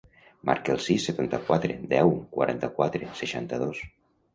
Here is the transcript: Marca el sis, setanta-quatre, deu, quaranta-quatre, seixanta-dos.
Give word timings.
Marca 0.49 0.73
el 0.75 0.81
sis, 0.85 1.05
setanta-quatre, 1.11 1.77
deu, 1.95 2.13
quaranta-quatre, 2.35 3.15
seixanta-dos. 3.25 3.89